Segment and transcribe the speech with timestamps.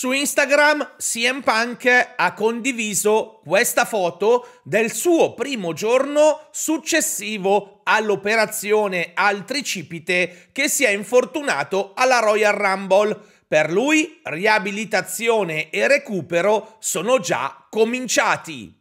[0.00, 9.44] Su Instagram CM Punk ha condiviso questa foto del suo primo giorno successivo all'operazione al
[9.44, 13.14] tricipite che si è infortunato alla Royal Rumble.
[13.46, 18.79] Per lui riabilitazione e recupero sono già cominciati.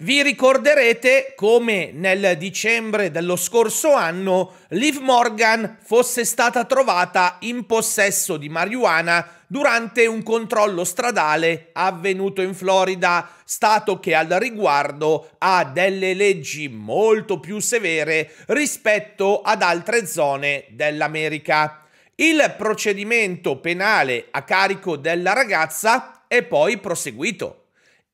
[0.00, 8.36] Vi ricorderete come nel dicembre dello scorso anno Liv Morgan fosse stata trovata in possesso
[8.36, 16.14] di marijuana durante un controllo stradale avvenuto in Florida, stato che al riguardo ha delle
[16.14, 21.82] leggi molto più severe rispetto ad altre zone dell'America.
[22.14, 27.64] Il procedimento penale a carico della ragazza è poi proseguito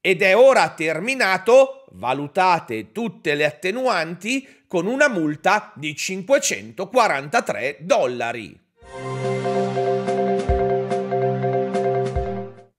[0.06, 8.60] ed è ora terminato, valutate tutte le attenuanti, con una multa di 543 dollari.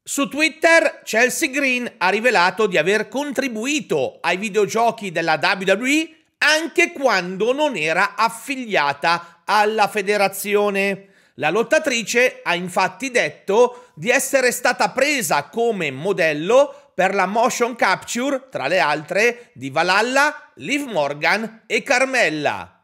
[0.04, 7.54] Su Twitter Chelsea Green ha rivelato di aver contribuito ai videogiochi della WWE anche quando
[7.54, 11.08] non era affiliata alla federazione.
[11.38, 18.48] La lottatrice ha infatti detto di essere stata presa come modello per la motion capture,
[18.50, 22.84] tra le altre, di Valhalla, Liv Morgan e Carmella.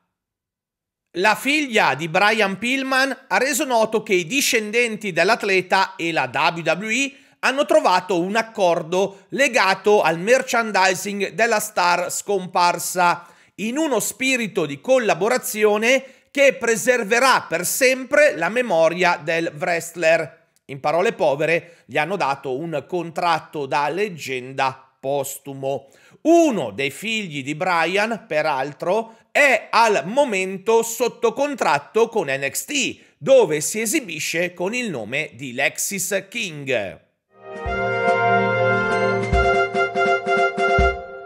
[1.16, 7.12] La figlia di Brian Pillman ha reso noto che i discendenti dell'atleta e la WWE
[7.40, 16.04] hanno trovato un accordo legato al merchandising della star scomparsa, in uno spirito di collaborazione
[16.32, 20.41] che preserverà per sempre la memoria del wrestler.
[20.72, 25.90] In parole povere, gli hanno dato un contratto da leggenda postumo.
[26.22, 33.82] Uno dei figli di Brian, peraltro, è al momento sotto contratto con NXT, dove si
[33.82, 37.10] esibisce con il nome di Lexis King.